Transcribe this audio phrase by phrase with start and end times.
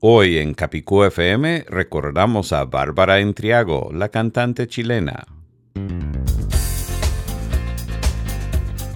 [0.00, 5.26] Hoy en Capicú FM recordamos a Bárbara Entriago, la cantante chilena.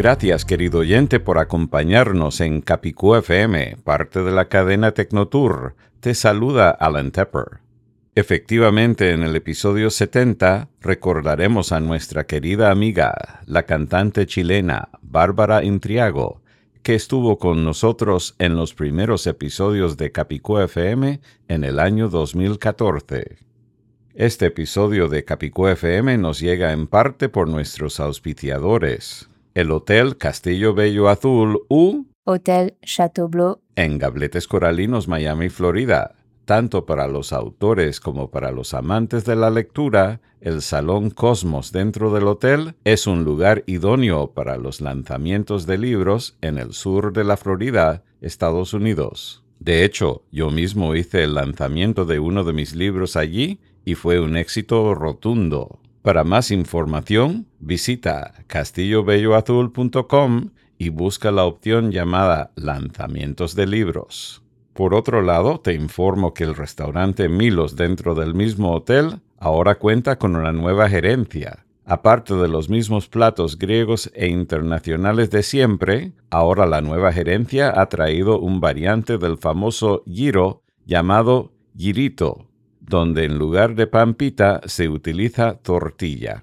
[0.00, 5.74] Gracias, querido oyente, por acompañarnos en Capicú FM, parte de la cadena Tecnotour.
[6.00, 7.60] Te saluda Alan Tepper.
[8.14, 16.40] Efectivamente, en el episodio 70 recordaremos a nuestra querida amiga, la cantante chilena Bárbara Intriago,
[16.82, 23.36] que estuvo con nosotros en los primeros episodios de Capicú FM en el año 2014.
[24.14, 30.74] Este episodio de Capicú FM nos llega en parte por nuestros auspiciadores, el Hotel Castillo
[30.74, 36.14] Bello Azul U Hotel Chateaubleu, en Gabletes Coralinos, Miami, Florida.
[36.44, 42.12] Tanto para los autores como para los amantes de la lectura, el Salón Cosmos dentro
[42.12, 47.24] del hotel es un lugar idóneo para los lanzamientos de libros en el sur de
[47.24, 49.44] la Florida, Estados Unidos.
[49.60, 54.18] De hecho, yo mismo hice el lanzamiento de uno de mis libros allí y fue
[54.20, 55.80] un éxito rotundo.
[56.02, 60.48] Para más información, visita castillobelloazul.com
[60.78, 64.42] y busca la opción llamada Lanzamientos de libros.
[64.72, 70.18] Por otro lado, te informo que el restaurante Milos dentro del mismo hotel ahora cuenta
[70.18, 71.66] con una nueva gerencia.
[71.84, 77.90] Aparte de los mismos platos griegos e internacionales de siempre, ahora la nueva gerencia ha
[77.90, 82.46] traído un variante del famoso giro llamado girito,
[82.90, 86.42] donde en lugar de pampita se utiliza tortilla.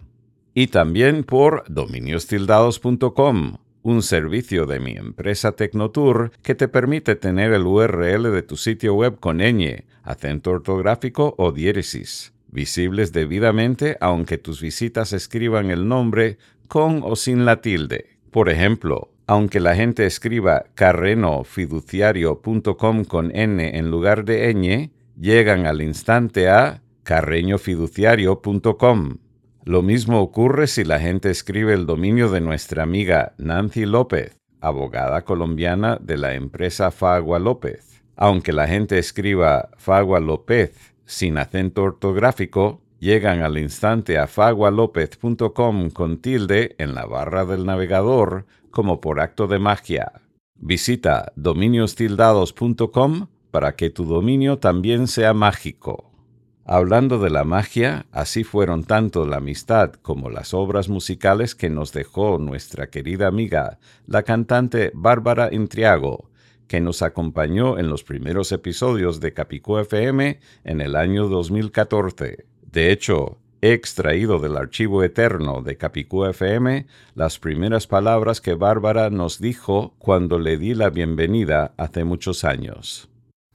[0.54, 7.68] Y también por dominiostildados.com, un servicio de mi empresa Tecnotour que te permite tener el
[7.68, 14.62] URL de tu sitio web con ñ, acento ortográfico o diéresis, visibles debidamente aunque tus
[14.62, 16.38] visitas escriban el nombre
[16.70, 18.18] con o sin la tilde.
[18.32, 25.82] Por ejemplo, aunque la gente escriba carrenofiduciario.com con n en lugar de ñ, llegan al
[25.82, 29.18] instante a carreñofiduciario.com.
[29.64, 35.24] Lo mismo ocurre si la gente escribe el dominio de nuestra amiga Nancy López, abogada
[35.26, 38.04] colombiana de la empresa Fagua López.
[38.16, 46.18] Aunque la gente escriba Fagua López sin acento ortográfico, llegan al instante a fagualopez.com con
[46.20, 50.14] tilde en la barra del navegador como por acto de magia.
[50.56, 53.28] Visita dominiostildados.com
[53.58, 56.12] para que tu dominio también sea mágico.
[56.64, 61.92] Hablando de la magia, así fueron tanto la amistad como las obras musicales que nos
[61.92, 66.30] dejó nuestra querida amiga, la cantante Bárbara Intriago,
[66.68, 72.46] que nos acompañó en los primeros episodios de Capicú FM en el año 2014.
[72.72, 76.86] De hecho, he extraído del archivo eterno de Capicú FM
[77.16, 83.10] las primeras palabras que Bárbara nos dijo cuando le di la bienvenida hace muchos años.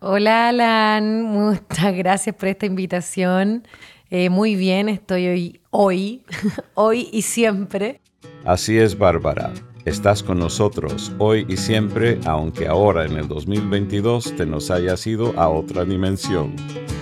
[0.04, 3.62] Hola Alan, muchas gracias por esta invitación.
[4.10, 6.24] Eh, muy bien, estoy hoy, hoy,
[6.74, 8.00] hoy y siempre.
[8.44, 9.52] Así es, Bárbara.
[9.84, 15.38] Estás con nosotros hoy y siempre, aunque ahora en el 2022 te nos hayas ido
[15.38, 16.56] a otra dimensión.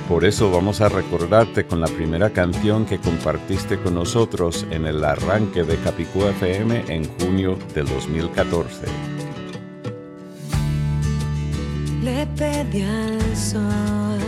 [0.06, 5.02] Por eso vamos a recordarte con la primera canción que compartiste con nosotros en el
[5.02, 9.09] arranque de Capicú FM en junio del 2014.
[13.34, 14.20] Sol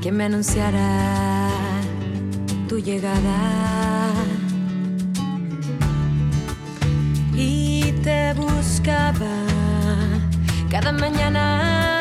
[0.00, 1.48] que me anunciara
[2.68, 4.10] tu llegada.
[7.36, 9.36] Y te buscaba
[10.68, 11.91] cada mañana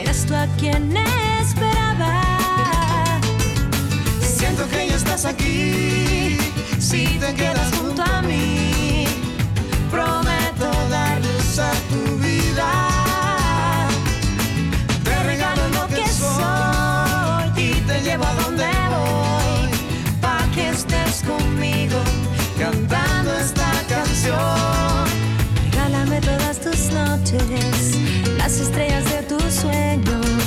[0.00, 2.22] eras tú a quien esperaba.
[4.20, 5.99] Siento que ya estás aquí,
[6.90, 9.04] si te quedas junto a mí,
[9.92, 12.68] prometo dar luz a tu vida.
[15.04, 18.66] Te regalo lo que soy y te llevo a donde
[18.96, 19.70] voy,
[20.20, 22.00] pa' que estés conmigo
[22.58, 25.04] cantando esta canción.
[25.70, 27.98] Regálame todas tus noches,
[28.36, 30.44] las estrellas de tus sueños,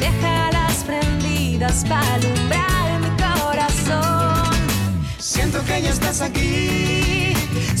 [0.00, 2.75] déjalas prendidas para alumbrar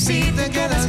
[0.06, 0.85] si te quedas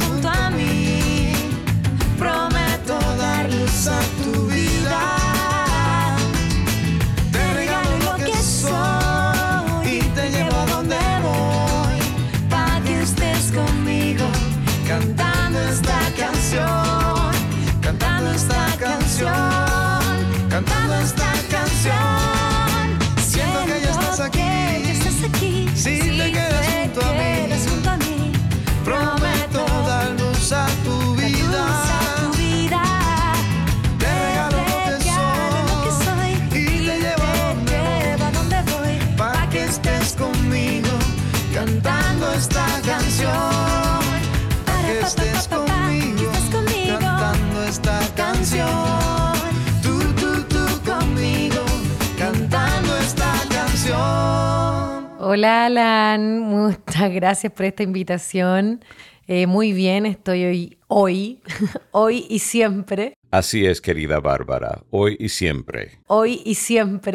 [55.30, 58.82] Hola Alan, muchas gracias por esta invitación.
[59.26, 61.42] Eh, muy bien, estoy hoy, hoy,
[61.90, 65.98] hoy y siempre, Así es, querida Bárbara, hoy y siempre.
[66.06, 67.12] hoy y siempre